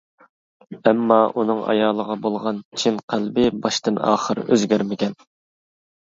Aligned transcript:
ئەمما 0.85 1.17
ئۇنىڭ 1.41 1.59
ئايالىغا 1.73 2.15
بولغان 2.23 2.63
چىن 2.85 2.99
قەلبى 3.15 3.45
باشتىن-ئاخىر 3.67 4.43
ئۆزگەرمىگەن. 4.49 5.17